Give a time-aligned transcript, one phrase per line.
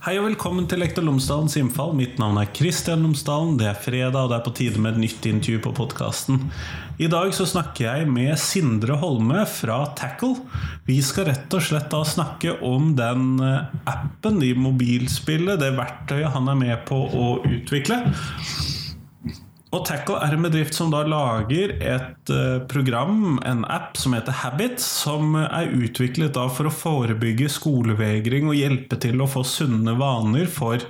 [0.00, 1.90] Hei og velkommen til Lektor Lomsdalens innfall.
[1.92, 3.58] Mitt navn er Kristian Lomsdalen.
[3.60, 6.38] Det er fredag, og det er på tide med et nytt intervju på podkasten.
[6.96, 10.40] I dag så snakker jeg med Sindre Holme fra Tackle.
[10.88, 16.32] Vi skal rett og slett da snakke om den eh, appen i mobilspillet, det verktøyet
[16.32, 18.00] han er med på å utvikle.
[19.70, 24.34] Og Tackle er en bedrift som da lager et uh, program, en app, som heter
[24.42, 29.94] Habit, som er utviklet da for å forebygge skolevegring og hjelpe til å få sunne
[30.00, 30.82] vaner for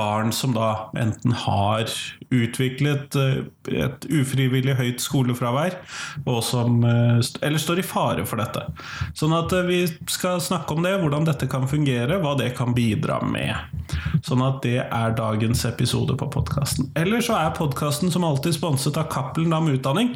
[0.00, 1.92] barn som da enten har
[2.30, 3.40] utviklet eh,
[3.84, 5.76] et ufrivillig høyt skolefravær,
[6.46, 8.64] som, eh, eller står i fare for dette.
[9.18, 12.74] Sånn at eh, vi skal snakke om det, hvordan dette kan fungere, hva det kan
[12.76, 13.58] bidra med.
[14.26, 16.90] Sånn at det er dagens episode på podkasten.
[16.98, 20.14] Eller så er podkasten som alltid sponset av Cappelen Dam Utdanning.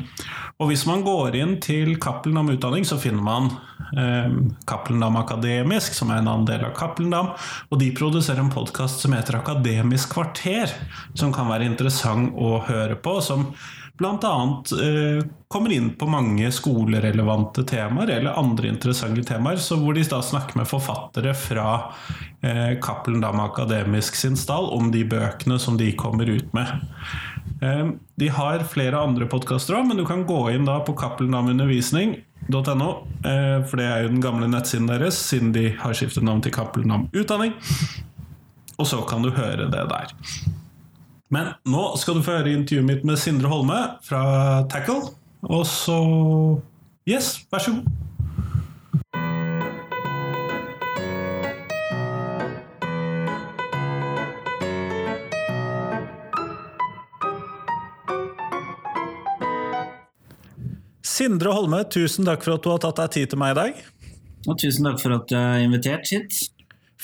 [0.62, 3.50] Og hvis man går inn til Cappelen Dam Utdanning, så finner man
[3.98, 4.30] eh,
[5.00, 7.32] Dam Akademisk, som er en annen del av Cappelen Dam,
[7.70, 9.73] og de produserer en podkast som heter Akademisk
[10.10, 10.70] kvarter,
[11.14, 13.20] som kan være interessant å høre på.
[13.20, 13.52] som
[13.98, 14.64] bl.a.
[14.82, 20.18] Eh, kommer inn på mange skolerelevante temaer eller andre interessante temaer, så hvor de da
[20.22, 21.92] snakker med forfattere fra
[22.42, 26.66] eh, Cappelen Dam Akademisk sin stall om de bøkene som de kommer ut med.
[27.62, 27.86] Eh,
[28.18, 32.90] de har flere andre podkaster òg, men du kan gå inn da på cappeldamundervisning.no,
[33.30, 36.54] eh, for det er jo den gamle nettsiden deres, siden de har skiftet navn til
[36.56, 37.54] Cappelen om Utdanning.
[38.78, 40.14] Og så kan du høre det der.
[41.32, 44.24] Men nå skal du få høre intervjuet mitt med Sindre Holme fra
[44.70, 45.14] Tackle.
[45.44, 45.98] Og så
[47.04, 47.84] Yes, vær så god.
[61.04, 63.84] Sindre Holme, tusen takk for at du har tatt deg tid til meg i dag.
[64.48, 66.40] Og tusen takk for at du er invitert hit.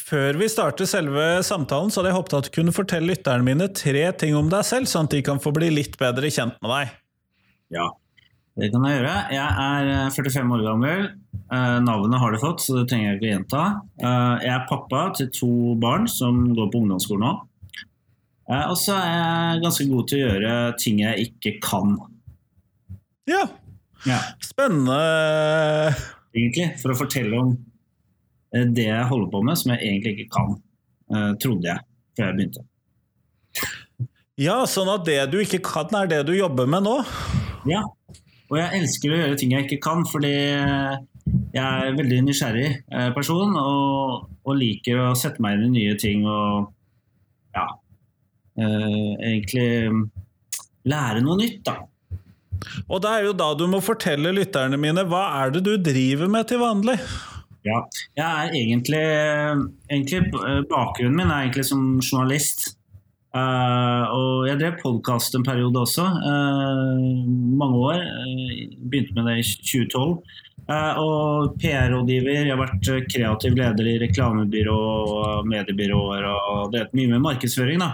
[0.01, 3.69] Før vi starter selve samtalen, så hadde jeg håpet at du kunne fortelle lytterne mine
[3.77, 6.73] tre ting om deg selv, sånn at de kan få bli litt bedre kjent med
[6.73, 6.95] deg.
[7.77, 7.87] Ja,
[8.59, 9.15] det kan jeg gjøre.
[9.35, 11.05] Jeg er 45 eh, år gammel.
[11.39, 13.63] Eh, navnet har du fått, så det trenger jeg ikke å gjenta.
[14.03, 17.37] Eh, jeg er pappa til to barn som går på ungdomsskolen nå.
[18.51, 21.93] Og så er jeg ganske god til å gjøre ting jeg ikke kan.
[23.31, 23.45] Ja.
[24.09, 24.17] ja.
[24.43, 24.97] Spennende.
[26.35, 27.53] Egentlig, for å fortelle om
[28.51, 30.57] det jeg holder på med, som jeg egentlig ikke kan,
[31.15, 31.87] eh, trodde jeg
[32.19, 32.67] før jeg begynte.
[34.41, 36.97] Ja, sånn at det du ikke kan, er det du jobber med nå?
[37.69, 37.85] Ja,
[38.51, 42.71] og jeg elsker å gjøre ting jeg ikke kan, fordi jeg er en veldig nysgjerrig
[42.71, 46.73] eh, person og, og, liker å sette meg inn i nye ting og
[47.55, 47.67] ja,
[48.57, 50.11] egentlig
[50.91, 51.77] lære noe nytt, da.
[52.91, 56.31] Og det er jo da du må fortelle lytterne mine, hva er det du driver
[56.31, 56.99] med til vanlig?
[57.67, 57.81] Ja,
[58.17, 59.03] jeg er egentlig,
[59.91, 60.21] egentlig
[60.71, 62.71] Bakgrunnen min er egentlig som journalist.
[63.31, 67.27] Uh, og jeg drev podkast en periode også, uh,
[67.61, 68.01] mange år.
[68.03, 68.57] Uh,
[68.91, 70.17] begynte med det i 2012.
[70.71, 72.41] og PR-rådgiver.
[72.47, 77.83] Jeg har vært kreativ leder i reklamebyrå og mediebyråer og drevet mye med markedsføring.
[77.83, 77.91] Da.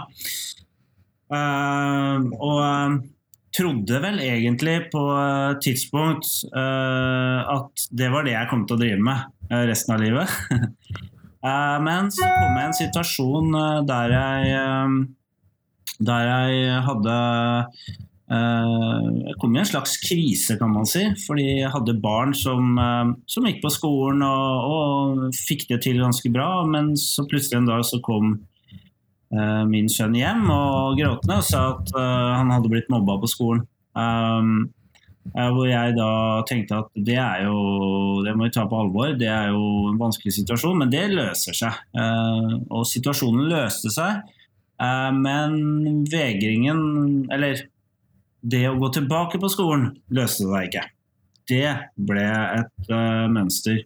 [2.37, 2.99] og
[3.57, 9.01] trodde vel egentlig på et tidspunkt at det var det jeg kom til å drive
[9.09, 9.25] med.
[9.49, 10.29] Eh, resten av livet.
[11.47, 14.55] Eh, men så kom jeg i en situasjon eh, der jeg,
[16.09, 17.17] der jeg hadde
[18.27, 21.05] jeg kom i en slags krise, kan man si.
[21.21, 22.73] Fordi jeg hadde barn som,
[23.29, 26.65] som gikk på skolen og, og, fikk det til ganske bra.
[26.67, 28.33] Men så plutselig en dag så kom
[29.69, 33.63] min sønn hjem og gråtende og sa at han hadde blitt mobba på skolen.
[33.95, 34.73] Um,
[35.33, 36.09] hvor jeg da
[36.47, 37.57] tenkte at det er jo
[38.25, 39.13] Det må vi ta på alvor.
[39.19, 41.81] Det er jo en vanskelig situasjon, men det løser seg.
[41.97, 44.23] Eh, og situasjonen løste seg.
[44.81, 47.65] Eh, men vegringen, eller
[48.41, 50.85] det å gå tilbake på skolen, løste seg ikke.
[51.47, 51.69] Det
[52.09, 52.89] ble et
[53.31, 53.85] mønster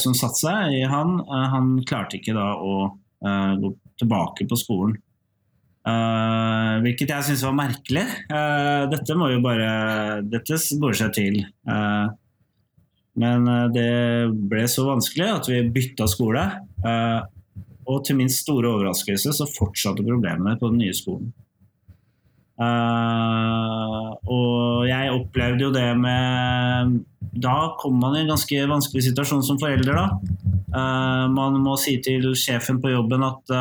[0.00, 1.22] som satte seg i han.
[1.24, 2.74] Han klarte ikke da å
[3.62, 3.70] gå
[4.00, 4.98] tilbake på skolen.
[5.86, 8.04] Uh, hvilket jeg syns var merkelig.
[8.26, 9.68] Uh, dette må jo bare
[10.26, 11.38] Dette går seg til.
[11.68, 12.10] Uh,
[13.16, 16.42] men det ble så vanskelig at vi bytta skole.
[17.86, 21.32] og til min store overraskelse så fortsatte problemene på den nye skolen.
[24.36, 27.00] og jeg opplevde jo det med
[27.32, 30.06] Da kom man i en ganske vanskelig situasjon som forelder, da.
[31.32, 33.56] man må si til sjefen på jobben at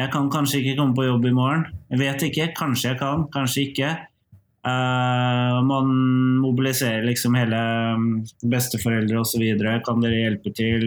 [0.00, 1.66] jeg kan kanskje ikke komme på jobb i morgen.
[1.92, 2.46] Jeg vet ikke.
[2.56, 3.90] Kanskje jeg kan, kanskje ikke.
[4.60, 5.88] Uh, man
[6.42, 7.60] mobiliserer liksom hele
[8.00, 8.10] mm,
[8.52, 9.44] besteforeldre osv.
[9.86, 10.86] Kan dere hjelpe til?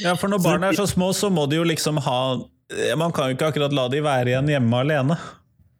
[0.00, 2.20] Ja, for når barn er så små, så må de jo liksom ha
[2.96, 5.16] Man kan jo ikke akkurat la de være igjen hjemme alene.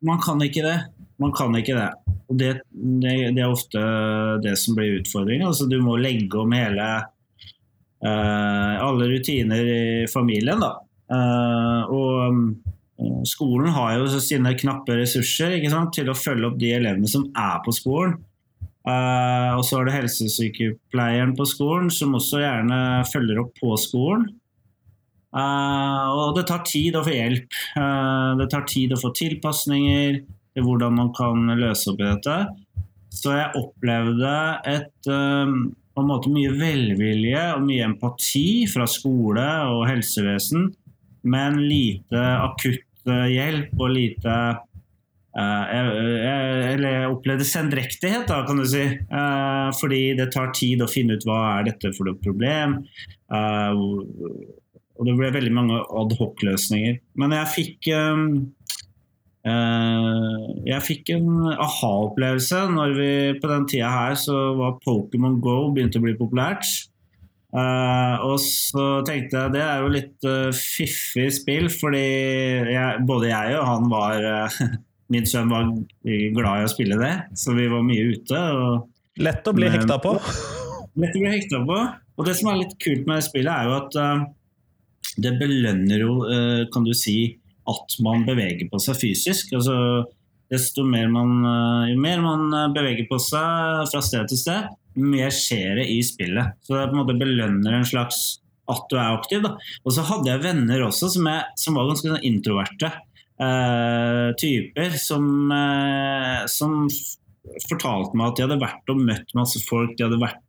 [0.03, 0.79] Man kan ikke det.
[1.21, 1.89] Man kan ikke det.
[2.31, 3.81] Og det, det, det er ofte
[4.43, 5.47] det som blir utfordringen.
[5.47, 6.87] Altså, du må legge om hele
[8.05, 10.77] uh, alle rutiner i familien, da.
[11.11, 12.19] Uh, og
[13.03, 17.27] uh, skolen har jo sine knappe ressurser sant, til å følge opp de elevene som
[17.35, 18.19] er på skolen.
[18.87, 22.79] Uh, og så er det helsesykepleieren på skolen som også gjerne
[23.11, 24.29] følger opp på skolen.
[25.31, 27.55] Og det tar tid å få hjelp.
[28.41, 32.35] Det tar tid å få tilpasninger til hvordan man kan løse opp i dette.
[33.15, 34.33] Så jeg opplevde
[34.67, 40.67] et på en måte mye velvilje og mye empati fra skole og helsevesen,
[41.23, 44.35] men lite akutt hjelp og lite
[45.31, 45.65] Eh,
[46.75, 48.83] eller jeg opplevde sendrektighet, da, kan du si.
[48.83, 52.81] Eh, fordi det tar tid å finne ut hva er dette for et problem.
[53.31, 53.85] Eh,
[55.01, 56.99] og det ble veldig mange adhoc-løsninger.
[57.21, 57.93] Men jeg fikk
[59.41, 65.97] jeg fikk en aha-opplevelse når vi på den tida her så var Pokémon Go begynte
[65.97, 66.69] å bli populært.
[67.51, 72.03] Uh, og så tenkte jeg det er jo litt uh, fiffig spill, fordi
[72.71, 74.61] jeg, både jeg og han var uh,
[75.11, 75.67] Min sønn var
[76.07, 78.43] glad i å spille det, så vi var mye ute.
[79.19, 80.13] Lett å bli men, hekta på?
[81.03, 81.79] Lett å bli hekta på.
[82.15, 86.15] Og det som er litt kult med spillet, er jo at det belønner jo,
[86.71, 87.17] kan du si,
[87.75, 89.51] at man beveger på seg fysisk.
[89.59, 89.75] Altså,
[90.55, 91.43] desto mer man,
[91.91, 92.47] jo mer man
[92.79, 96.57] beveger på seg fra sted til sted, mer skjer det i spillet.
[96.65, 98.41] Så det på en måte belønner en slags
[98.71, 99.45] at du er aktiv.
[99.45, 99.55] Da.
[99.85, 102.91] Og så hadde jeg venner også som, jeg, som var ganske sånn introverte
[103.41, 106.85] uh, typer som, uh, som,
[107.67, 109.97] fortalte meg at de hadde vært og møtt masse folk.
[109.97, 110.47] de hadde vært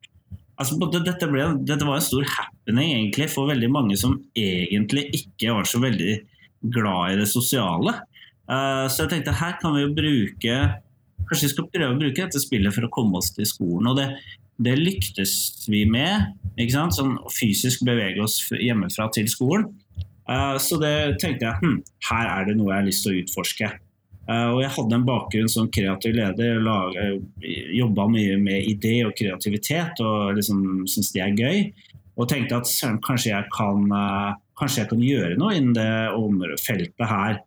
[0.61, 5.55] Altså, dette, ble, dette, var en stor happening egentlig for veldig mange som egentlig ikke
[5.55, 6.11] var så veldig
[6.75, 7.95] glad i det sosiale.
[8.45, 10.59] Uh, så jeg tenkte her kan vi jo bruke
[11.29, 13.91] Kanskje vi skal prøve å bruke dette spillet for å komme oss til skolen.
[13.91, 14.07] Og det,
[14.61, 15.35] det lyktes
[15.71, 16.33] vi med.
[16.55, 16.97] ikke sant?
[16.97, 19.69] Sånn fysisk bevege oss hjemmefra til skolen.
[20.29, 23.21] Uh, så det tenkte jeg hm, her er det noe jeg har lyst til å
[23.23, 23.71] utforske.
[24.29, 26.61] Uh, og jeg hadde en bakgrunn som kreativ leder,
[27.75, 31.63] jobba mye med idé og kreativitet og liksom syntes det er gøy.
[32.19, 37.07] Og tenkte at kanskje jeg kan, uh, kanskje jeg kan gjøre noe innen det feltet
[37.09, 37.41] her.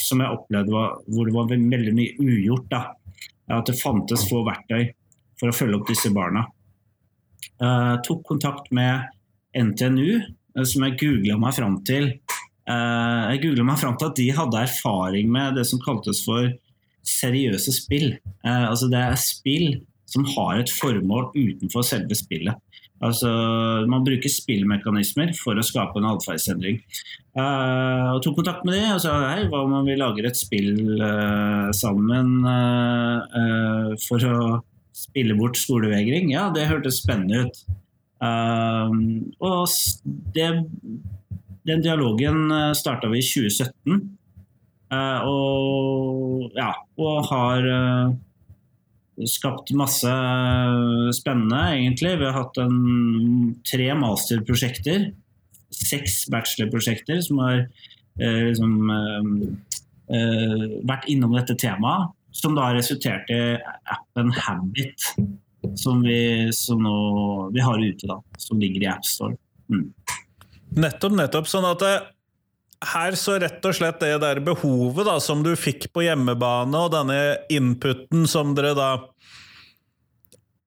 [0.00, 2.66] Som jeg opplevde var, hvor det var veldig mye ugjort.
[2.72, 2.80] da.
[3.52, 4.90] At det fantes få verktøy
[5.40, 6.46] for å følge opp disse barna.
[7.60, 9.08] Jeg tok kontakt med
[9.56, 10.20] NTNU,
[10.58, 12.10] Eh, som jeg googla meg fram til.
[12.68, 16.50] Eh, jeg googla meg fram til at de hadde erfaring med det som kaltes for
[17.08, 18.10] seriøse spill.
[18.44, 19.68] Eh, altså det er spill
[20.08, 22.56] som har et formål utenfor selve spillet.
[23.04, 23.30] Altså,
[23.86, 26.80] man bruker spillmekanismer for å skape en atferdsendring.
[27.38, 30.98] Uh, og tok kontakt med de og sa hei, hva om vi lager et spill
[30.98, 34.38] uh, sammen uh, for å
[34.98, 36.32] spille bort skolevegring?
[36.34, 37.60] Ja, det hørtes spennende ut.
[38.18, 39.68] Og
[40.34, 40.48] det,
[41.70, 44.08] den dialogen starta vi i 2017.
[44.88, 47.66] Uh, eh, og, ja, og har
[49.26, 50.12] skapt masse
[51.16, 52.14] spennende, egentlig.
[52.20, 52.78] Vi har hatt en,
[53.66, 55.10] tre masterprosjekter.
[55.74, 58.78] Seks bachelorprosjekter som har eh, liksom,
[60.88, 62.14] vært innom dette temaet.
[62.38, 63.40] Som da har resultert i
[63.90, 65.08] appen Habit
[65.74, 69.36] som vi, som nå, vi har ute, da, som ligger i AppStore.
[69.72, 69.88] Mm.
[70.78, 71.48] Nettopp, nettopp.
[71.50, 71.94] Sånn at det,
[72.84, 76.92] her så rett og slett det der behovet da, som du fikk på hjemmebane, og
[76.94, 77.20] denne
[77.52, 78.90] inputen som dere da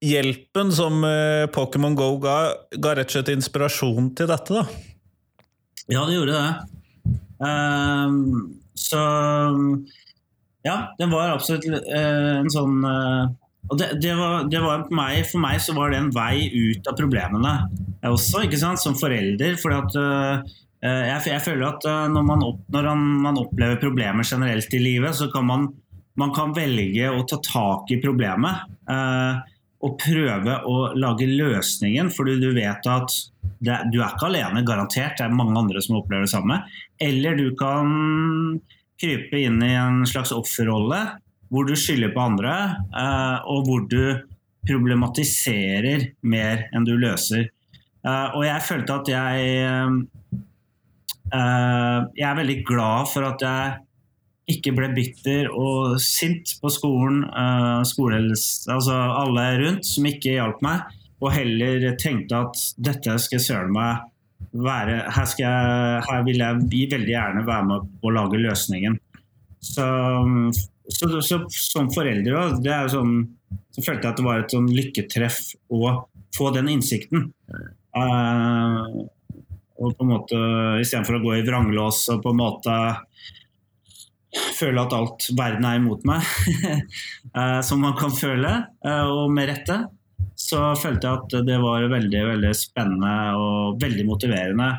[0.02, 2.38] Hjelpen som uh, Pokémon Go ga,
[2.74, 4.64] ga rett og slett inspirasjon til dette, da?
[5.94, 7.12] Ja, det gjorde det.
[7.38, 8.10] Uh,
[8.74, 9.04] så
[10.66, 15.40] Ja, det var absolutt uh, en sånn og det, det, var, det var meg, For
[15.42, 17.54] meg så var det en vei ut av problemene
[18.10, 19.54] også, ikke sant, som forelder.
[19.62, 19.94] for at
[20.82, 25.14] jeg, jeg, føler at uh, når, man, opp, når man, opplever problemer generelt i livet,
[25.18, 25.68] så kan man,
[26.18, 28.66] man kan velge å ta tak i problemet.
[28.90, 29.42] Eh,
[29.82, 33.16] og prøve å lage løsningen, fordi du vet at
[33.62, 35.18] det, du er ikke alene, garantert.
[35.18, 36.60] Det er mange andre som opplever det samme.
[37.02, 38.60] Eller du kan
[39.02, 41.02] krype inn i en slags offerrolle
[41.52, 42.54] hvor du skylder på andre,
[42.96, 44.22] eh, og hvor du
[44.70, 47.50] problematiserer mer enn du løser.
[48.06, 49.98] Eh, og jeg følte at jeg eh,
[51.32, 53.78] Jeg er veldig glad for at jeg
[54.52, 57.22] ikke ble bitter og sint på skolen,
[57.88, 58.20] skole,
[58.74, 60.90] altså alle rundt som ikke hjalp meg,
[61.22, 64.02] og heller tenkte at dette skal søren meg
[64.52, 68.98] være her, skal jeg, her vil jeg veldig gjerne være med å lage løsningen.
[69.62, 69.86] Så,
[70.90, 73.20] så, så som foreldre òg, sånn,
[73.72, 75.40] så følte jeg at det var et sånn lykketreff
[75.72, 75.94] å
[76.36, 77.30] få den innsikten.
[77.96, 79.06] Uh,
[79.82, 80.42] og på en måte
[80.82, 82.76] Istedenfor å gå i vranglås og på en måte
[84.56, 86.28] føle at alt verden er imot meg,
[87.36, 88.54] uh, som man kan føle,
[88.86, 89.82] uh, og med rette,
[90.40, 94.70] så følte jeg at det var veldig veldig spennende og veldig motiverende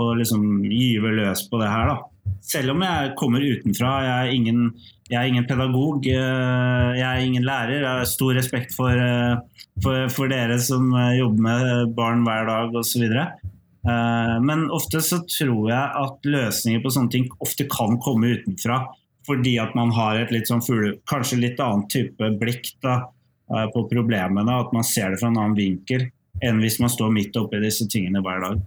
[0.00, 1.92] å liksom gyve løs på det her.
[1.92, 2.32] da.
[2.42, 3.90] Selv om jeg kommer utenfra.
[4.06, 4.62] Jeg er ingen,
[5.10, 7.82] jeg er ingen pedagog, jeg er ingen lærer.
[7.82, 8.96] Jeg har stor respekt for,
[9.84, 10.88] for, for dere som
[11.18, 13.04] jobber med barn hver dag osv.
[13.88, 18.82] Eh, men ofte så tror jeg at løsninger på sånne ting ofte kan komme utenfra.
[19.26, 22.98] Fordi at man har et litt sånn fugle, kanskje litt annen type blikk da,
[23.52, 24.58] eh, på problemene.
[24.64, 26.08] At man ser det fra en annen vinkel
[26.42, 28.62] enn hvis man står midt oppi disse tingene hver dag.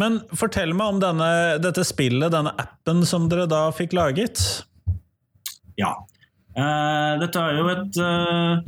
[0.00, 1.30] Men fortell meg om denne,
[1.60, 4.40] dette spillet, denne appen som dere da fikk laget.
[5.80, 5.94] Ja.
[6.56, 8.60] Uh, dette er jo et uh,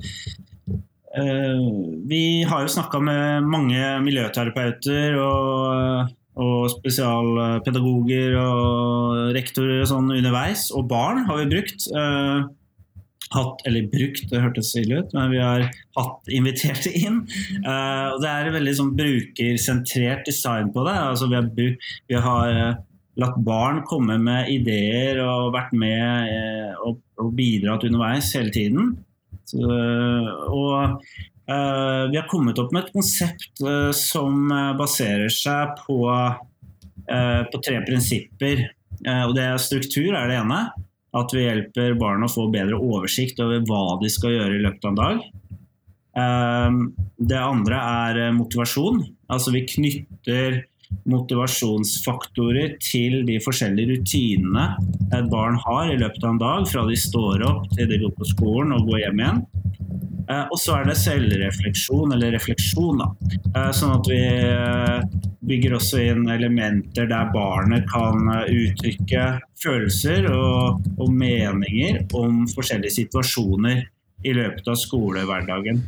[1.13, 10.71] vi har jo snakka med mange miljøterapeuter og, og, spesialpedagoger og rektorer og sånn underveis,
[10.73, 11.89] og barn har vi brukt.
[11.93, 12.51] Eh,
[13.33, 15.67] hatt, eller brukt, det hørtes ille ut, men vi har
[15.97, 17.23] hatt inviterte inn.
[17.65, 20.97] Uh, det er veldig sånn brukersentrert design på det.
[20.97, 21.49] Altså, vi, har,
[22.13, 22.59] vi har
[23.23, 28.93] latt barn komme med ideer og vært med uh, og, og bidratt underveis hele tiden.
[29.59, 30.99] Og
[31.43, 34.47] Uh, vi har kommet opp med et konsept uh, som
[34.79, 35.97] baserer seg på,
[37.03, 38.63] på tre prinsipper.
[39.27, 40.61] og det er Struktur er det ene.
[41.19, 44.87] At vi hjelper barn å få bedre oversikt over hva de skal gjøre i løpet
[44.87, 45.25] av en dag.
[47.33, 49.03] det andre er motivasjon.
[49.27, 50.63] Altså vi knytter
[51.09, 54.67] motivasjonsfaktorer til de forskjellige rutinene
[55.13, 58.15] et barn har i løpet av en dag, fra de står opp til de går
[58.19, 59.43] på skolen og går hjem igjen.
[60.31, 63.03] Eh, og så er det selvrefleksjon, eller refleksjon.
[63.03, 63.09] Da.
[63.53, 65.07] Eh, sånn at vi eh,
[65.49, 69.25] bygger også inn elementer der barnet kan uttrykke
[69.63, 73.83] følelser og, og meninger om forskjellige situasjoner
[74.23, 75.83] i løpet av skolehverdagen.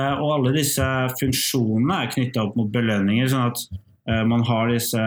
[0.00, 0.84] Og alle disse
[1.18, 3.26] funksjonene er knytta opp mot belønninger.
[3.28, 3.58] sånn at
[4.26, 5.00] man har disse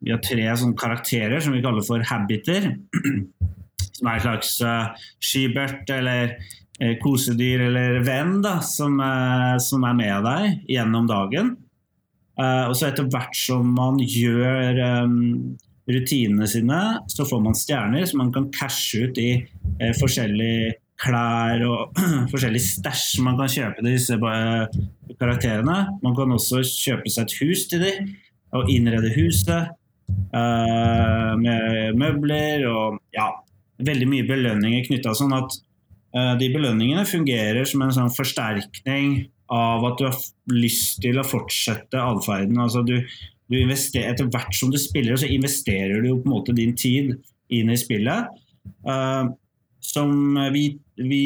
[0.00, 2.72] vi har tre sånne karakterer som vi kaller for habiter.
[4.00, 6.30] Som er en slags uh, skybert eller
[6.80, 11.58] uh, kosedyr eller venn da, som, uh, som, er med deg gjennom dagen.
[12.40, 15.18] og så etter hvert som man gjør um,
[15.90, 16.78] rutinene sine,
[17.12, 19.42] så får man stjerner som man kan cashe ut i
[19.98, 22.00] forskjellige klær og
[22.32, 24.16] forskjellig stæsj man kan kjøpe til disse
[25.20, 25.76] karakterene.
[26.00, 28.10] Man kan også kjøpe seg et hus til dem
[28.56, 29.70] og innrede huset
[30.34, 33.28] uh, med møbler og ja,
[33.86, 35.58] veldig mye belønninger knytta sånn at
[36.16, 40.18] uh, de belønningene fungerer som en sånn forsterkning av at du har
[40.54, 42.58] lyst til å fortsette atferden.
[42.62, 42.96] Altså du,
[43.50, 47.16] du etter hvert som du spiller, så investerer du på en måte din tid
[47.50, 48.30] inn i spillet.
[48.86, 49.32] Uh,
[49.80, 50.64] som vi,
[51.00, 51.24] vi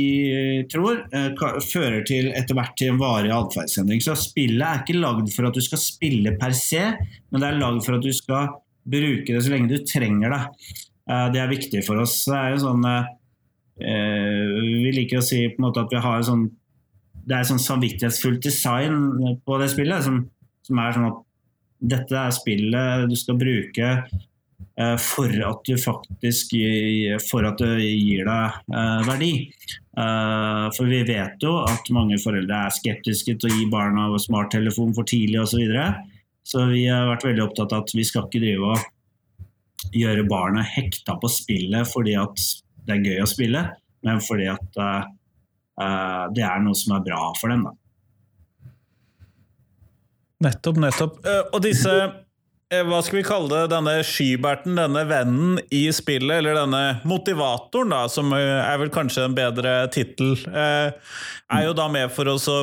[0.71, 1.33] tror eh,
[1.67, 4.03] fører til etter hvert til en varig atferdsendring.
[4.05, 6.85] Så spillet er ikke lagd for at du skal spille per se,
[7.31, 10.43] men det er lagd for at du skal bruke det så lenge du trenger det.
[11.11, 12.21] Eh, det er viktig for oss.
[12.31, 16.47] Det er sånn, eh, vi liker å si på en måte at vi har sånn
[17.25, 20.19] det er sånn samvittighetsfullt design på det spillet, som,
[20.67, 21.23] som er sånn at
[21.95, 24.34] dette er spillet du skal bruke Eh,
[24.99, 26.55] for at du faktisk
[27.23, 29.31] for at det gir deg eh, verdi.
[29.95, 34.95] Eh, for vi vet jo at mange foreldre er skeptiske til å gi barna smarttelefon
[34.97, 35.55] for tidlig osv.
[35.55, 35.87] Så, videre.
[36.43, 40.73] så vi har vært veldig opptatt av at vi skal ikke drive og gjøre barnet
[40.75, 42.49] hekta på spillet fordi at
[42.85, 43.63] det er gøy å spille,
[44.05, 44.81] men fordi at
[46.35, 47.65] det er noe som er bra for dem.
[47.65, 47.73] Da.
[50.45, 51.17] Nettopp, nettopp.
[51.55, 52.24] Og disse Eh,
[52.87, 58.05] hva skal vi kalle det, denne skyberten, denne vennen i spillet, eller denne motivatoren, da,
[58.11, 60.95] som eh, er vel kanskje en bedre tittel, eh,
[61.55, 62.59] er jo da med for oss å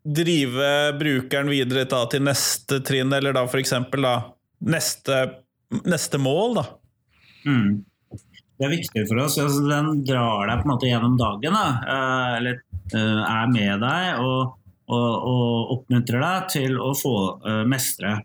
[0.00, 4.14] drive brukeren videre da, til neste trinn, eller da eksempel da
[4.64, 5.20] neste,
[5.84, 6.66] neste mål, da.
[7.44, 7.82] Mm.
[8.60, 9.36] Det er viktig for oss.
[9.40, 11.68] Altså, den drar deg på en måte gjennom dagen, da.
[12.36, 12.58] eller
[12.92, 14.18] er med deg.
[14.20, 14.56] og
[14.90, 18.18] og, og oppmuntrer deg til å få uh, mestre.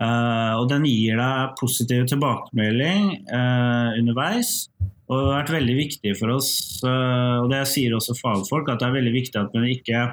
[0.00, 4.68] Uh, og den gir deg positiv tilbakemelding uh, underveis.
[5.04, 8.86] Og det har vært veldig viktig for oss, og det sier også fagfolk, at det
[8.86, 10.06] er veldig viktig at vi ikke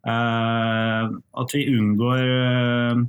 [0.00, 3.00] Uh, at vi unngår uh,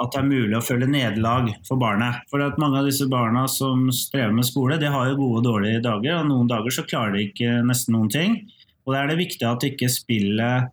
[0.00, 2.22] at det er mulig å følge nederlag for barnet.
[2.32, 5.48] For at Mange av disse barna som strever med skole, de har jo gode og
[5.50, 6.22] dårlige dager.
[6.22, 8.38] og Noen dager så klarer de ikke nesten noen ting.
[8.86, 10.72] Og Da er det viktig at ikke spillet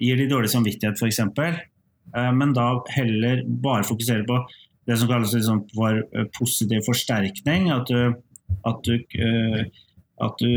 [0.00, 1.20] gir de dårlig samvittighet, f.eks.
[2.12, 4.42] Uh, men da heller bare fokusere på
[4.84, 6.02] det som kalles liksom for
[6.36, 7.70] positiv forsterkning.
[7.72, 8.12] At du,
[8.68, 8.98] at du,
[10.20, 10.52] at du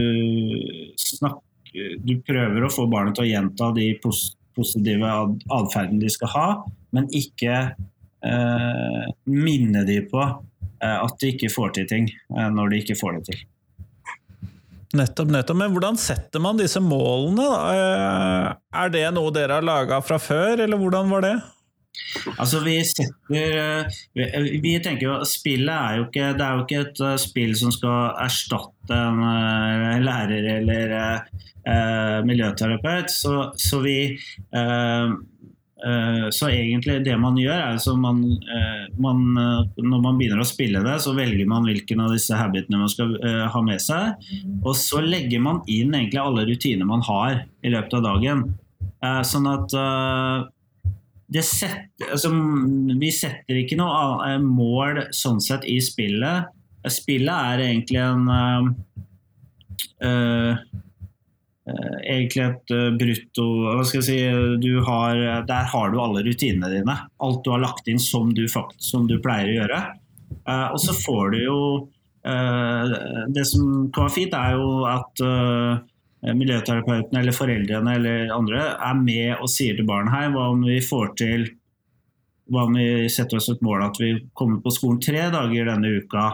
[0.99, 1.45] snakker
[1.77, 5.11] du prøver å få barnet til å gjenta de positive
[5.53, 6.47] atferdene de skal ha,
[6.95, 12.73] men ikke eh, minne de på eh, at de ikke får til ting eh, når
[12.73, 13.45] de ikke får det til.
[14.95, 15.57] Nettopp, nettopp.
[15.59, 17.43] Men hvordan setter man disse målene?
[17.43, 18.55] Da?
[18.71, 21.35] er det noe dere har laga fra før, eller hvordan var det?
[22.37, 23.95] Altså vi setter eh,
[24.61, 28.11] Vi tenker jo spillet er jo ikke Det er jo ikke et spill som skal
[28.21, 30.93] erstatte en lærer eller
[31.67, 33.11] eh, miljøterapeut.
[33.11, 35.09] Så, så vi eh, eh,
[36.33, 40.47] så egentlig det man gjør, er at man, eh, man, eh, Når man begynner å
[40.47, 43.13] spille det, så velger man hvilken av disse habitene man skal
[43.53, 44.17] ha med seg.
[44.63, 48.43] Og så legger man inn egentlig alle rutiner man har i løpet av dagen.
[49.27, 49.73] Sånn at
[51.43, 52.31] setter, altså,
[52.97, 56.49] vi setter ikke noe mål sånn sett i spillet.
[56.87, 58.75] Spillet er egentlig en
[60.01, 60.57] Eh,
[61.67, 64.17] egentlig et eh, brutto hva skal jeg si,
[64.63, 65.19] du har,
[65.49, 66.95] Der har du alle rutinene dine.
[67.23, 68.45] Alt du har lagt inn som du,
[68.77, 69.83] som du pleier å gjøre.
[70.47, 71.59] Og så får du jo
[72.27, 75.21] Det som kan være fint, er jo at
[76.35, 80.81] miljøterapeutene eller foreldrene eller andre er med og sier til barnet her hva om vi
[80.83, 81.45] får til
[82.51, 85.93] hva om vi setter oss et mål at vi kommer på skolen tre dager denne
[86.01, 86.25] uka.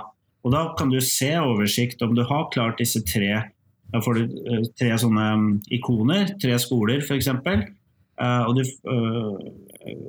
[0.43, 3.43] Og Da kan du se oversikt om du har klart disse tre
[3.93, 7.29] da får du eh, tre sånne mm, ikoner, tre skoler f.eks.
[8.13, 9.39] Uh, og, uh,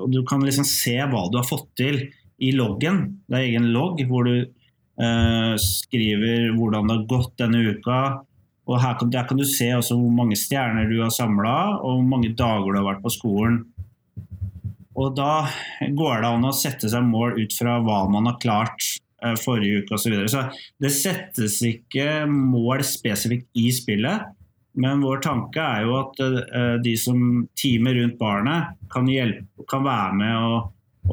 [0.04, 2.00] og du kan liksom se hva du har fått til
[2.44, 3.20] i loggen.
[3.28, 4.46] Det er egen logg hvor du
[5.58, 7.96] skriver hvordan det har gått denne uka.
[8.70, 11.96] Og her kan, Der kan du se også hvor mange stjerner du har samla, og
[11.96, 13.56] hvor mange dager du har vært på skolen.
[14.94, 15.48] Og Da
[15.82, 19.03] går det an å sette seg mål ut fra hva man har klart Eh,
[19.40, 20.04] forrige uke osv.
[20.04, 20.30] Så, videre.
[20.32, 20.44] så
[20.82, 24.32] det settes ikke mål spesifikt i spillet.
[24.74, 29.84] Men vår tanke er jo at uh, de som teamer rundt barnet, kan, hjelpe, kan
[29.86, 30.56] være med å,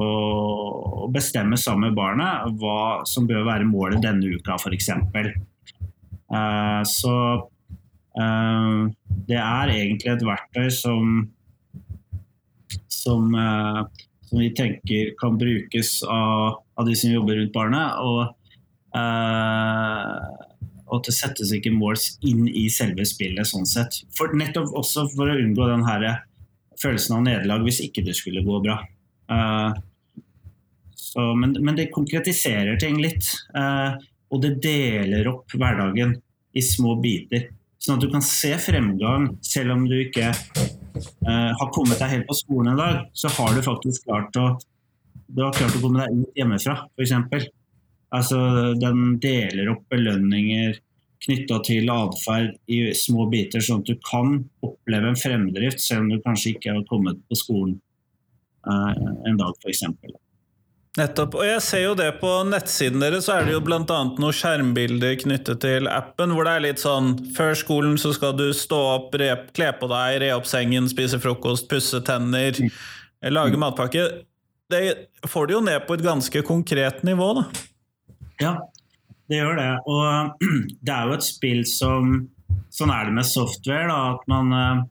[0.02, 4.90] å, bestemme sammen med barnet hva som bør være målet denne uka, f.eks.
[6.32, 7.16] Uh, så
[8.18, 8.82] uh,
[9.30, 11.14] det er egentlig et verktøy som,
[12.90, 13.30] som,
[14.26, 18.00] som vi tenker kan brukes av av de som jobber rundt barnet.
[18.02, 18.34] Og,
[18.98, 20.18] uh,
[20.92, 24.02] og det settes ikke måls inn i selve spillet sånn sett.
[24.18, 26.08] For, nettopp også for å unngå den her
[26.82, 28.82] følelsen av nederlag hvis ikke det skulle gå bra.
[29.32, 29.72] Uh,
[30.98, 33.30] så, men, men, det konkretiserer ting litt.
[33.56, 34.00] Uh,
[34.32, 36.16] og det deler opp hverdagen
[36.56, 37.50] i små biter.
[37.82, 40.30] Sånn at du kan se fremgang selv om du ikke
[41.26, 43.00] har kommet deg helt på skolen en dag.
[43.18, 44.46] Så har du faktisk klart å
[45.32, 47.50] du har klart å komme deg ut hjemmefra, f.eks.
[48.12, 48.40] Altså,
[48.80, 50.80] den deler opp belønninger
[51.22, 56.10] knytta til atferd i små biter, sånn at du kan oppleve en fremdrift selv om
[56.12, 57.78] du kanskje ikke har kommet på skolen
[58.66, 59.86] eh, en dag, f.eks.
[61.00, 61.38] Nettopp.
[61.40, 63.80] Og jeg ser jo det på nettsiden deres, så er det jo bl.a.
[63.88, 68.50] noen skjermbilder knyttet til appen, hvor det er litt sånn Før skolen så skal du
[68.52, 72.60] stå opp, re, kle på deg, re opp sengen, spise frokost, pusse tenner,
[73.32, 74.10] lage matpakke
[74.72, 77.48] det får det jo ned på et ganske konkret nivå, da.
[78.42, 78.54] Ja,
[79.30, 79.72] det gjør det.
[79.92, 80.46] Og
[80.86, 82.16] det er jo et spill som
[82.72, 84.82] Sånn er det med software, da, at man eh,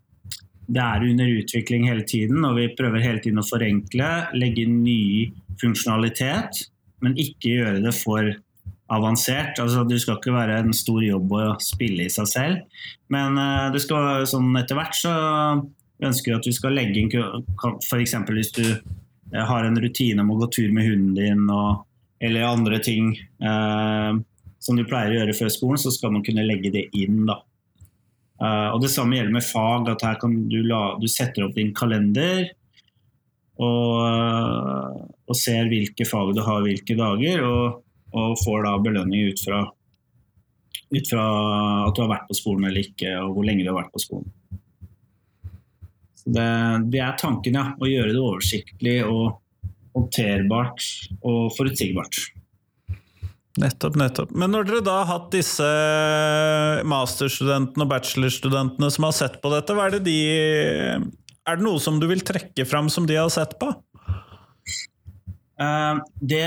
[0.70, 4.82] Det er under utvikling hele tiden, og vi prøver hele tiden å forenkle, legge inn
[4.84, 6.60] ny funksjonalitet,
[7.02, 8.28] men ikke gjøre det for
[8.94, 9.58] avansert.
[9.62, 12.84] Altså, du skal ikke være en stor jobb å spille i seg selv.
[13.10, 15.14] Men uh, det skal, sånn etter hvert så
[16.06, 18.16] ønsker vi at vi skal legge inn F.eks.
[18.30, 18.64] hvis du
[19.38, 21.84] har en rutine om å gå tur med hunden din og,
[22.20, 24.18] eller andre ting eh,
[24.60, 27.22] som du pleier å gjøre før skolen, så skal man kunne legge det inn.
[27.28, 27.40] da.
[28.40, 29.88] Eh, og Det samme gjelder med fag.
[29.88, 32.50] at her kan Du, la, du setter opp din kalender
[33.60, 37.82] og, eh, og, ser hvilke fag du har hvilke dager, og,
[38.16, 39.60] og får da belønning ut fra,
[40.96, 41.24] ut fra
[41.88, 44.00] at du har vært på skolen eller ikke, og hvor lenge du har vært på
[44.00, 44.32] skolen.
[46.30, 46.50] Det,
[46.92, 47.70] det, er tanken, ja.
[47.74, 49.40] Å gjøre det oversiktlig og
[49.96, 50.84] håndterbart
[51.26, 52.20] og forutsigbart.
[53.60, 54.32] Nettopp, nettopp.
[54.38, 55.66] Men når dere da har hatt disse
[56.86, 60.18] masterstudentene og bachelorstudentene som har sett på dette, er det de
[61.50, 63.72] Er det noe som du vil trekke fram som de har sett på?
[65.60, 66.46] Uh, det,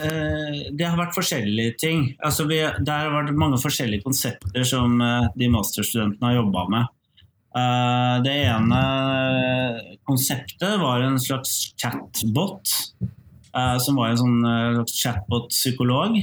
[0.00, 2.08] uh, det, har vært forskjellige ting.
[2.18, 6.96] Altså vi, det har vært mange forskjellige konsepter som uh, de masterstudentene har jobba med.
[7.50, 8.80] Det ene
[10.06, 12.74] konseptet var en slags chatbot.
[13.82, 14.36] som var en sånn
[14.76, 16.14] slags chatbot-psykolog.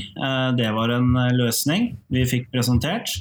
[0.56, 3.12] det var en løsning vi fikk presentert.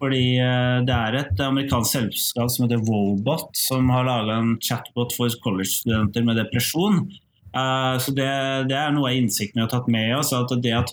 [0.00, 0.40] Fordi
[0.88, 6.24] det er et amerikansk selskap som heter Wobot, som har laga en chatbot for college-studenter
[6.24, 7.04] med depresjon
[7.52, 8.30] så det,
[8.70, 10.32] det, er noe av innsikten vi har tatt med oss.
[10.32, 10.92] at Det at,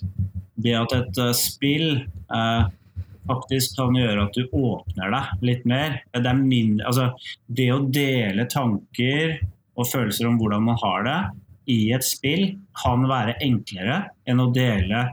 [0.58, 2.04] det at et spill
[3.28, 7.10] faktisk kan gjøre at du åpner deg litt mer det, mindre, altså,
[7.48, 9.38] det, å dele tanker
[9.78, 11.20] og følelser om hvordan man har det
[11.68, 15.04] i et spill, kan være enklere enn å dele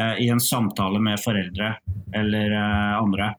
[0.00, 1.74] i en samtale med foreldre
[2.16, 3.34] eller andre.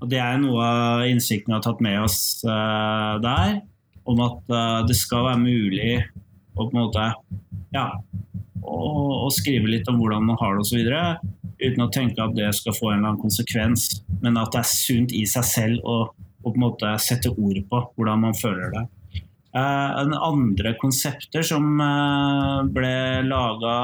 [0.00, 3.58] Og Det er noe av innsikten vi har tatt med oss der,
[4.08, 4.54] om at
[4.88, 5.90] det skal være mulig
[6.56, 7.04] og på en måte
[7.74, 7.90] ja,
[8.66, 10.78] og, og skrive litt om hvordan man har det osv.
[11.56, 13.80] Uten å tenke at det skal få en eller annen konsekvens,
[14.22, 16.12] men at det er sunt i seg selv å, å
[16.48, 18.84] på en måte sette ord på hvordan man føler det.
[19.56, 23.76] Uh, andre konsepter som uh, ble laga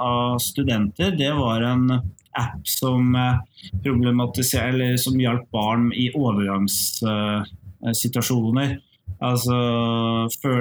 [0.00, 1.92] av studenter, det var en
[2.40, 8.80] app som eller som hjalp barn i overgangssituasjoner.
[9.20, 9.56] Altså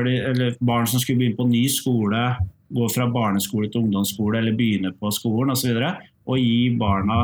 [0.06, 2.24] de, eller barn som skulle begynne på ny skole,
[2.70, 5.72] gå fra barneskole til ungdomsskole eller begynne på skolen osv.
[5.72, 5.94] Og, så
[6.30, 7.22] og gi barna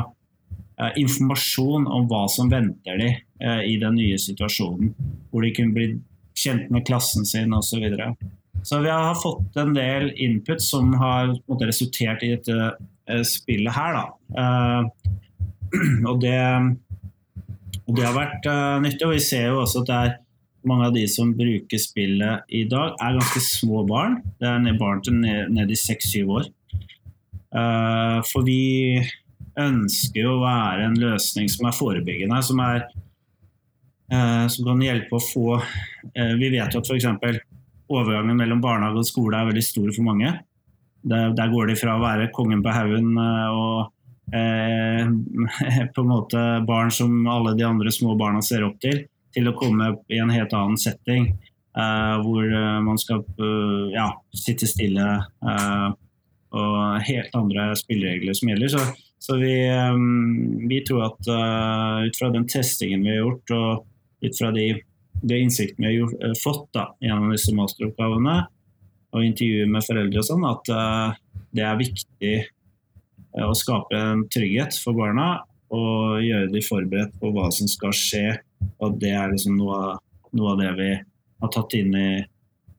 [0.80, 4.95] eh, informasjon om hva som venter de eh, i den nye situasjonen.
[5.30, 5.91] Hvor de kunne bli
[6.36, 7.76] kjent med klassen sin osv.
[7.76, 8.10] Så, videre.
[8.63, 12.58] så vi har fått en del input som har måte, resultert i dette
[13.10, 14.02] eh, spillet her.
[14.39, 14.82] Eh,
[16.10, 16.39] og det,
[17.88, 19.04] det, har vært uh, nyttig.
[19.08, 20.13] Og vi ser jo også at det er
[20.69, 24.19] mange av de som bruker spillet i dag, er ganske små barn.
[24.41, 26.49] Det er barn til ned, ned i seks-syv år.
[27.56, 28.99] Uh, for vi
[29.56, 32.84] ønsker jo å være en løsning som er forebyggende, som, er,
[34.12, 37.39] uh, som kan hjelpe å få uh, Vi vet jo at f.eks.
[37.88, 40.34] overgangen mellom barnehage og skole er veldig stor for mange.
[41.06, 43.91] Der, der går de fra å være kongen på haugen og
[45.95, 49.04] på en måte barn som alle de andre små barna ser opp til,
[49.36, 51.34] til å komme i en helt annen setting.
[51.76, 55.04] Uh, hvor uh, man skal uh, ja, sitte stille
[56.56, 58.71] og helt andre spilleregler som gjelder.
[58.71, 58.84] Så,
[59.19, 61.28] så vi, um, vi, tror at
[62.08, 64.69] ut fra den testingen vi har gjort og ut fra de,
[65.19, 68.38] de innsiktene vi har gjort, fått da, gjennom disse masteroppgavene
[69.15, 70.71] og intervjuer med foreldre og sånn, at
[71.56, 72.34] det er viktig
[73.43, 75.41] å skape en trygghet for barna
[75.76, 78.30] og gjøre de forberedt på hva som skal skje
[78.83, 79.95] og det er liksom noe,
[80.35, 82.09] noe av det vi har tatt inn i,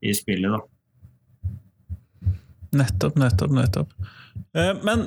[0.06, 0.60] i spillet, da.
[2.76, 3.92] Nettopp, nettopp, nettopp.
[4.56, 5.06] Eh, men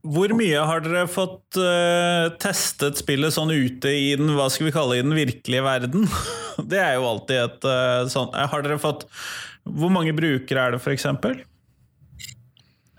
[0.00, 4.74] hvor mye har dere fått uh, testet spillet sånn ute i den hva skal vi
[4.74, 6.06] kalle i den virkelige verden?
[6.70, 9.06] Det er jo alltid et uh, sånn Har dere fått
[9.64, 11.06] Hvor mange brukere er det, f.eks.?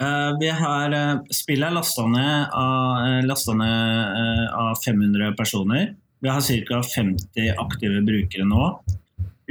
[0.02, 5.92] Uh, vi har, uh, spillet er lasta ned, av, uh, ned av 500 personer.
[6.22, 6.82] Vi har ca.
[6.96, 8.72] 50 aktive brukere nå.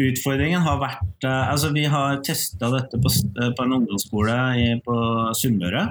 [0.00, 4.94] Utfordringen har vært altså Vi har testa dette på, på, en ungdomsskole i, på
[5.36, 5.82] Sunnmøre.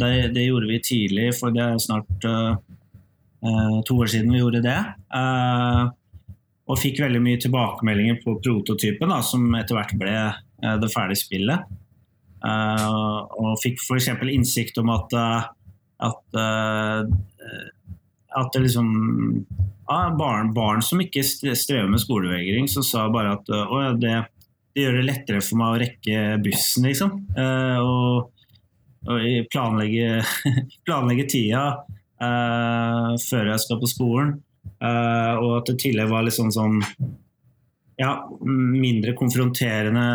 [0.00, 4.78] Det, det, gjorde vi tidlig, for det er snart to år siden vi gjorde det.
[6.70, 10.16] Og fikk veldig mye tilbakemeldinger på prototypen, da, som etter hvert ble
[10.80, 11.68] det ferdige spillet.
[12.44, 14.10] Eh, og fikk f.eks.
[14.28, 15.46] innsikt om at, eh,
[16.08, 17.64] at, eh,
[18.40, 18.90] at liksom
[19.88, 24.14] ja, barn, barn, som ikke strever med skolevegring, som sa bare at å, det,
[24.74, 27.18] det, gjør det lettere for meg å rekke bussen, liksom.
[27.84, 28.46] og,
[29.06, 30.24] og planlegge,
[30.88, 34.32] planlegge, tida uh, før jeg skal på skolen.
[34.80, 36.80] Uh, og at det tidligere var litt sånn, sånn
[38.00, 38.16] ja,
[38.48, 40.08] mindre konfronterende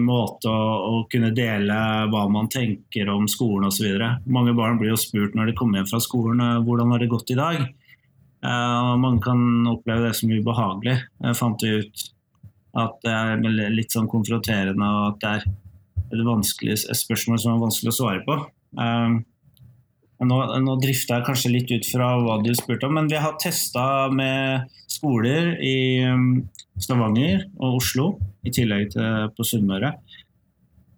[0.00, 1.76] måte å, å, kunne dele
[2.12, 3.98] hva man tenker om skolen osv.
[4.26, 7.10] Mange barn blir jo spurt når de kommer hjem fra skolen eh, hvordan har det
[7.12, 7.64] gått i dag.
[8.44, 10.98] Uh, mange kan oppleve det som ubehagelig.
[11.24, 12.02] Jeg fant ut
[12.84, 17.62] at det er litt sånn konfronterende og at det er et, et spørsmål som er
[17.62, 18.36] vanskelig å svare på.
[18.76, 19.22] Uh,
[20.28, 23.36] nå, nå drifter jeg kanskje litt ut fra hva du spurte om, men vi har
[23.40, 25.76] testa med skoler i
[26.80, 28.08] Stavanger og Oslo,
[28.44, 29.92] i tillegg til på Sunnmøre.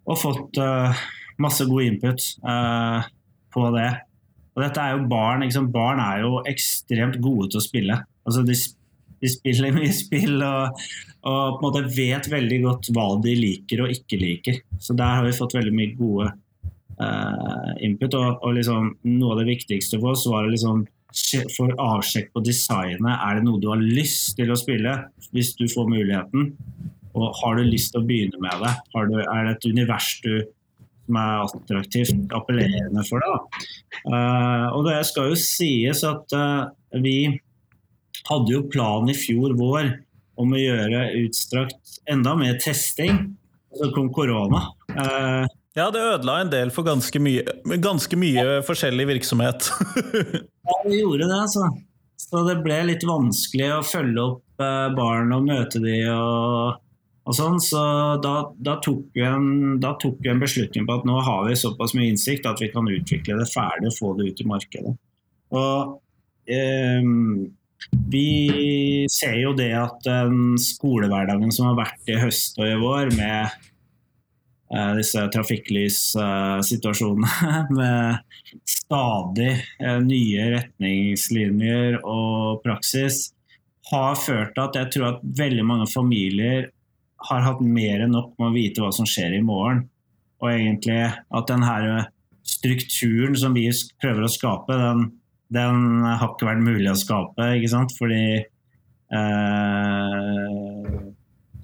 [0.07, 0.95] Og fått uh,
[1.43, 3.05] masse god input uh,
[3.53, 3.89] på det.
[4.55, 5.45] Og dette er jo barn.
[5.73, 7.99] Barn er jo ekstremt gode til å spille.
[8.27, 8.55] Altså de,
[9.21, 10.81] de spiller mye spill og,
[11.21, 14.61] og, på en måte vet veldig godt hva de liker og ikke liker.
[14.81, 16.31] Så der har vi fått veldig mye gode
[17.01, 18.17] uh, input.
[18.17, 20.85] Og, og liksom, noe av det viktigste for oss var å liksom
[21.55, 23.07] få avsjekk på designet.
[23.15, 24.93] Er det noe du har lyst til å spille,
[25.33, 26.53] hvis du får muligheten?
[27.17, 28.73] Og har du lyst til å begynne med det?
[28.93, 30.33] Du, er det et univers du
[31.07, 33.61] som er attraktivt, appellerende for deg.
[34.11, 36.67] Uh, og det skal jo sies at uh,
[36.99, 37.39] vi
[38.27, 39.93] hadde jo planen i fjor vår
[40.37, 43.23] om å gjøre utstrakt enda mer testing.
[43.77, 44.65] Så kom korona.
[44.91, 47.43] Uh, ja, det ødela en del for ganske mye,
[47.83, 49.69] ganske mye forskjellig virksomhet.
[50.67, 51.69] ja, det gjorde det, altså.
[52.17, 54.43] Så det ble litt vanskelig å følge opp
[54.97, 56.81] barn og møte de og
[57.27, 57.81] og sånn, så
[58.23, 59.47] da, da, tok en,
[59.83, 62.69] da tok vi en beslutning på at nå har vi såpass mye innsikt at vi
[62.71, 64.93] kan utvikle det ferdig og få det ut i markedet.
[65.57, 65.97] Og
[66.55, 67.09] eh,
[68.13, 68.29] vi
[69.11, 73.41] ser jo det at den skolehverdagen som har vært i høst og i vår, med
[73.41, 73.57] eh,
[74.97, 78.17] disse trafikklyssituasjonene, eh, med
[78.67, 83.33] stadig eh, nye retningslinjer og praksis,
[83.87, 86.67] har ført til at jeg tror at veldig mange familier
[87.29, 89.89] har hatt mer enn nok med å vite hva som skjer i morgen.
[90.43, 92.11] Og egentlig at den her
[92.47, 94.99] strukturen som vi prøver å skape, den,
[95.55, 97.55] den har ikke vært mulig å skape.
[97.55, 97.95] ikke sant?
[97.97, 98.43] Fordi
[99.15, 100.85] eh,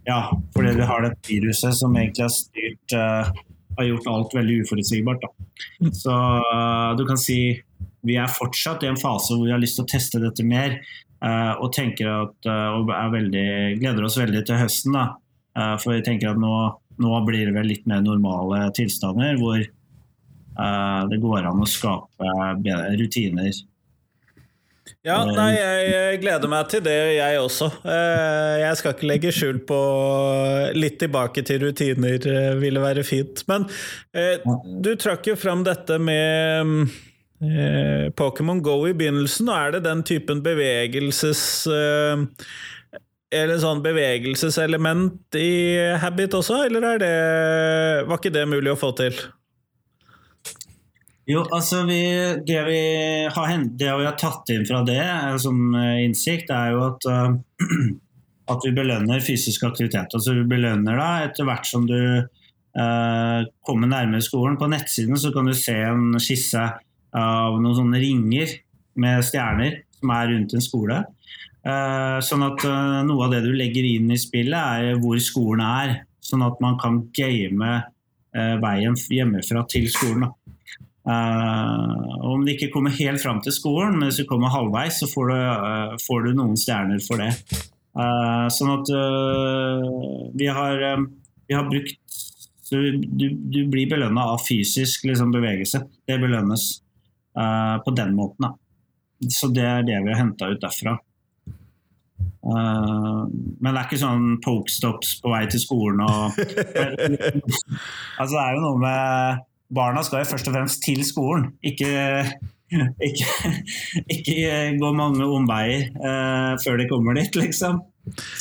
[0.05, 3.31] Ja, fordi vi har det viruset som egentlig har styrt uh,
[3.77, 5.23] Har gjort alt veldig uforutsigbart.
[5.23, 5.91] Da.
[5.95, 7.39] Så uh, du kan si
[8.03, 10.75] vi er fortsatt i en fase hvor vi har lyst til å teste dette mer.
[11.23, 13.47] Uh, og tenker at, og veldig,
[13.79, 14.97] gleder oss veldig til høsten.
[14.97, 16.51] da, for vi tenker at nå,
[16.99, 19.63] nå, blir det vel litt mer normale tilstander, hvor
[21.09, 23.55] det går an å skape bedre rutiner.
[25.03, 27.69] Ja, eh, nei, jeg gleder meg til det, jeg også.
[27.83, 29.79] Jeg skal ikke legge skjul på
[30.75, 33.45] Litt tilbake til rutiner ville være fint.
[33.49, 33.67] Men
[34.83, 36.91] du trakk jo fram dette med
[38.19, 39.49] Pokémon Go i begynnelsen.
[39.51, 41.43] og Er det den typen bevegelses
[43.33, 45.53] eller sånn bevegelseselement i
[46.01, 47.13] Habit også, eller er det,
[48.05, 49.17] var ikke det mulig å få til?
[51.29, 52.01] Jo, altså vi,
[52.43, 52.79] det, vi
[53.31, 55.03] har, det vi har tatt inn fra det
[55.39, 57.69] som eh, innsikt, er jo at, uh,
[58.53, 60.11] at vi belønner fysisk aktivitet.
[60.11, 64.59] Altså vi belønner deg etter hvert som du uh, kommer nærmere skolen.
[64.59, 66.67] På nettsiden så kan du se en skisse
[67.13, 68.57] av noen sånne ringer
[68.99, 71.03] med stjerner som er rundt en skole.
[71.63, 75.63] Eh, sånn at eh, Noe av det du legger inn i spillet, er hvor skolen
[75.63, 75.95] er.
[76.23, 80.27] Sånn at man kan game eh, veien hjemmefra til skolen.
[81.03, 85.31] Om det ikke kommer helt fram til skolen, men hvis du kommer halvveis, så får
[85.33, 87.33] du, får du noen stjerner for det.
[88.55, 88.91] sånn at
[90.39, 90.85] vi har,
[91.49, 92.21] vi har brukt
[92.63, 95.83] så du, du blir belønna av fysisk liksom, bevegelse.
[96.07, 96.63] Det belønnes
[97.83, 98.47] på den måten.
[98.47, 98.53] Da.
[99.29, 100.97] Så det er det vi har henta ut derfra.
[102.43, 103.23] Uh,
[103.63, 106.35] men det er ikke sånn pokestops på vei til skolen og
[108.19, 111.89] Altså det er jo noe med Barna skal jo først og fremst til skolen, ikke,
[113.07, 113.53] ikke,
[114.11, 117.81] ikke gå mange omveier uh, før de kommer dit, liksom.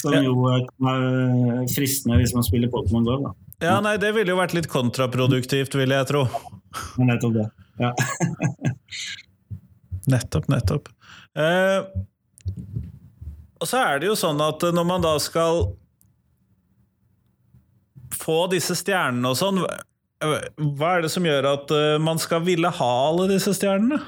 [0.01, 3.19] Som jo kan være fristende hvis man spiller Pokémon GO.
[3.23, 3.35] Da.
[3.63, 6.25] Ja, nei, det ville jo vært litt kontraproduktivt, vil jeg tro.
[6.99, 7.47] Nettopp det.
[7.79, 7.93] Ja.
[10.13, 10.91] nettopp, nettopp.
[11.39, 11.87] Uh,
[13.63, 15.69] og så er det jo sånn at når man da skal
[18.13, 19.63] få disse stjernene og sånn,
[20.23, 23.99] hva er det som gjør at eh, man skal ville ha alle disse stjernene?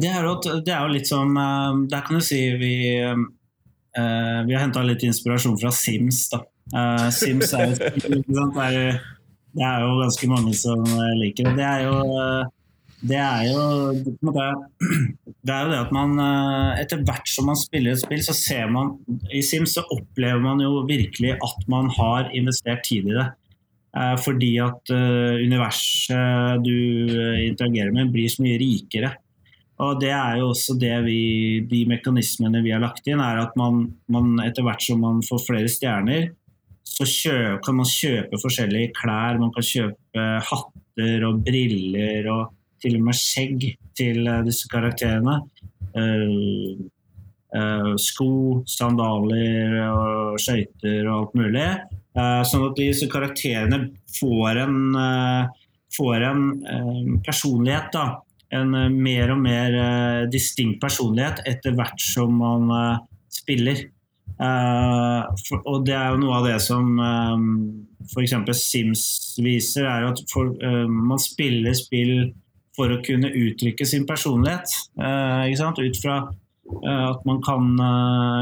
[0.00, 4.38] Det er jo, det er jo litt som eh, Der kan du si vi, eh,
[4.48, 6.26] vi har henta litt inspirasjon fra Sims.
[6.32, 6.44] da.
[7.12, 8.88] Sims er jo,
[9.52, 10.84] det er jo ganske mange som
[11.20, 11.56] liker det.
[11.60, 12.50] Det er jo
[13.02, 13.62] det er jo
[15.46, 16.12] det er jo det at man
[16.78, 18.94] etter hvert som man spiller et spill, så ser man
[19.34, 23.26] i Sims så opplever man jo virkelig at man har investert tid i det.
[23.92, 26.76] Eh, fordi at eh, universet du
[27.44, 29.12] interagerer med, blir så mye rikere.
[29.82, 31.20] Og det er jo også det vi,
[31.68, 35.44] De mekanismene vi har lagt inn, er at man, man etter hvert som man får
[35.44, 36.30] flere stjerner,
[36.92, 39.40] så kjøp, kan man kjøpe forskjellige klær.
[39.40, 42.52] Man kan kjøpe hatter og briller og
[42.82, 43.64] til og med skjegg
[43.96, 45.38] til disse karakterene.
[45.92, 46.82] Uh,
[47.54, 51.68] uh, sko, sandaler og skøyter og alt mulig.
[52.14, 53.86] Sånn at disse karakterene
[54.18, 54.78] får en,
[55.96, 56.44] får en
[57.24, 57.88] personlighet.
[57.94, 58.06] da
[58.52, 59.74] en mer og mer
[60.32, 62.68] distinkt personlighet etter hvert som man
[63.32, 63.86] spiller.
[64.42, 66.92] Og det er jo noe av det som
[68.12, 68.36] f.eks.
[68.60, 69.04] Sims
[69.40, 70.22] viser, er at
[70.88, 72.32] man spiller spill
[72.76, 74.68] for å kunne uttrykke sin personlighet.
[74.98, 76.18] Ut fra
[76.86, 77.74] at man kan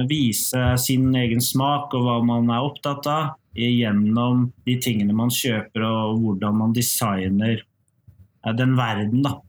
[0.08, 5.82] vise sin egen smak og hva man er opptatt av gjennom de tingene man kjøper
[5.88, 7.64] og hvordan man designer
[8.56, 9.24] den verden.
[9.24, 9.40] Da.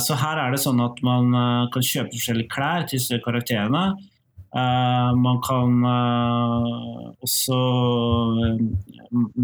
[0.00, 1.32] Så her er det sånn at man
[1.72, 3.96] kan kjøpe forskjellige klær til disse karakterene.
[4.52, 5.80] Man kan
[7.24, 7.58] også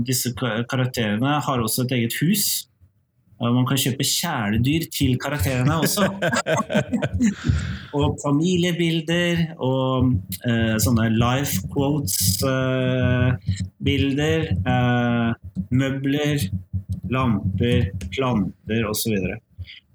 [0.08, 2.67] Disse karakterene har også et eget hus.
[3.38, 6.04] Man kan kjøpe kjæledyr til karakterene også.
[7.96, 10.12] og familiebilder og
[10.82, 14.40] sånne life quotes-bilder.
[15.70, 16.38] møbler,
[17.12, 19.14] lamper, planter osv.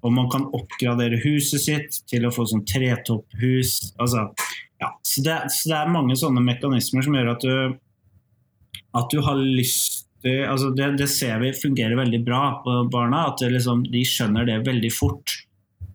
[0.04, 3.78] Og man kan oppgradere huset sitt til å få sånn tretopphus.
[4.00, 4.26] Altså,
[4.82, 7.78] ja, så det, så det, er mange sånne mekanismer som gjør at du,
[9.00, 13.26] at du har lyst til altså det, det, ser vi fungerer veldig bra på barna.
[13.32, 15.36] At liksom, de skjønner det veldig fort.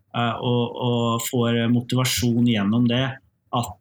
[0.09, 3.05] Uh, og, og, får motivasjon gjennom det.
[3.55, 3.75] At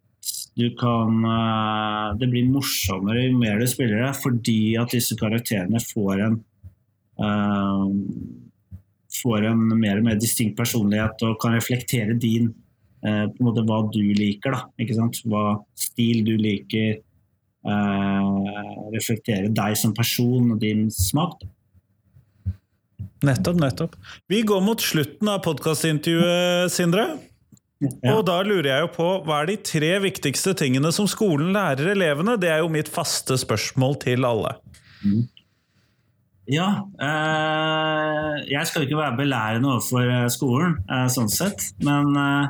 [0.58, 5.80] du kan uh, Det blir morsommere jo mer du spiller det, fordi at disse karakterene
[5.84, 6.38] får en
[7.22, 7.88] uh,
[9.18, 12.52] får en mer og mer distinkt personlighet og kan reflektere din
[12.98, 14.52] på en måte hva du liker.
[14.52, 15.20] da, ikke sant?
[15.30, 16.98] Hva stil du liker.
[17.66, 21.40] Eh, reflektere deg som person og din smak.
[21.40, 21.48] da.
[23.26, 23.96] Nettopp, nettopp.
[24.30, 27.08] Vi går mot slutten av podkastintervjuet, Sindre.
[27.78, 28.16] Ja.
[28.16, 31.92] Og da lurer jeg jo på, hva er de tre viktigste tingene som skolen lærer
[31.94, 32.36] elevene?
[32.38, 34.56] Det er jo mitt faste spørsmål til alle.
[35.02, 35.26] Mm.
[36.50, 36.68] Ja.
[36.98, 41.68] Eh, jeg skal ikke være belærende overfor skolen, eh, sånn sett.
[41.84, 42.48] Men øh,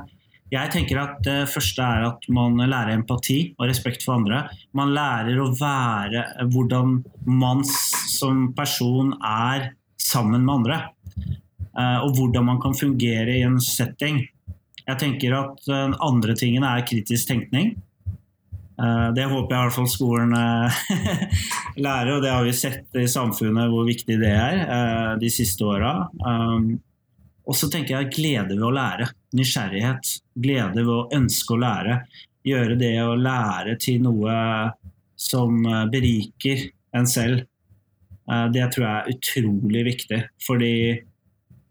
[0.49, 4.47] jeg tenker at Det første er at man lærer empati og respekt for andre.
[4.77, 10.79] Man lærer å være hvordan man som person er sammen med andre.
[11.79, 14.25] Eh, og hvordan man kan fungere i en setting.
[14.89, 17.77] Jeg tenker at Den andre tingen er kritisk tenkning.
[18.79, 20.83] Eh, det håper jeg i hvert fall skolen eh,
[21.85, 25.93] lærer, og det har vi sett i samfunnet hvor viktig det er de siste åra.
[27.49, 29.09] Og så tenker jeg glede ved å lære.
[29.39, 30.15] Nysgjerrighet.
[30.37, 32.01] Glede ved å ønske å lære.
[32.47, 34.35] Gjøre det å lære til noe
[35.19, 37.47] som eh, beriker en selv.
[38.29, 40.21] Eh, det tror jeg er utrolig viktig.
[40.45, 40.75] Fordi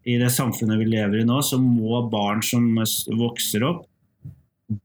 [0.08, 2.66] i det samfunnet vi lever i nå, så må barn som
[3.18, 3.84] vokser opp,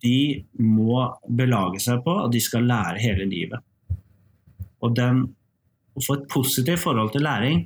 [0.03, 3.63] de må belage seg på at de skal lære hele livet.
[4.83, 5.25] Og den,
[5.95, 7.65] å få et positivt forhold til læring,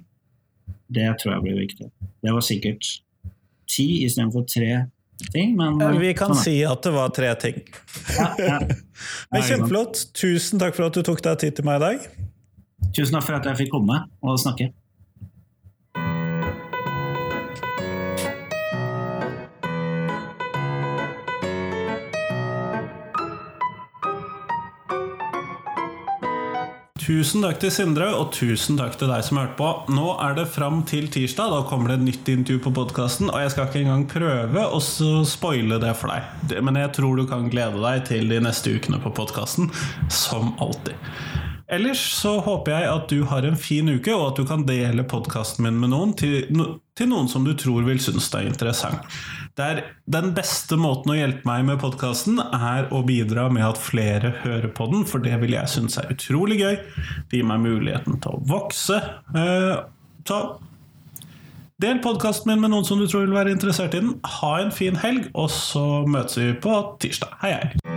[0.94, 1.90] det tror jeg blir viktig.
[2.24, 2.90] Det var sikkert
[3.70, 4.86] ti istedenfor tre
[5.34, 5.56] ting.
[5.58, 6.44] Men, vi kan sånn.
[6.44, 7.62] si at det var tre ting.
[8.18, 8.58] Ja, ja.
[9.34, 10.08] men Kjempeflott.
[10.18, 12.10] Tusen takk for at du tok deg tid til meg i dag.
[12.94, 14.72] Tusen takk for at jeg fikk komme og snakke.
[27.08, 29.68] Tusen takk til Sindre, og tusen takk til deg som hørte på.
[29.96, 31.54] Nå er det fram til tirsdag.
[31.54, 33.30] Da kommer det et nytt intervju på podkasten.
[33.32, 36.58] Og jeg skal ikke engang prøve å spoile det for deg.
[36.68, 39.72] Men jeg tror du kan glede deg til de neste ukene på podkasten.
[40.12, 41.00] Som alltid.
[41.72, 45.08] Ellers så håper jeg at du har en fin uke, og at du kan dele
[45.08, 46.44] podkasten min med noen til,
[46.96, 49.20] til, noen som du tror vil synes det er interessant.
[49.58, 49.80] Det er
[50.14, 54.70] den beste måten å hjelpe meg med podkasten er å bidra med at flere hører
[54.70, 56.78] på den, for det vil jeg synes er utrolig gøy.
[57.32, 59.02] Det gir meg muligheten til å vokse.
[60.30, 60.54] Så eh,
[61.82, 64.20] del podkasten min med noen som du tror vil være interessert i den.
[64.38, 67.40] Ha en fin helg, og så møtes vi på tirsdag.
[67.42, 67.97] Hei, hei!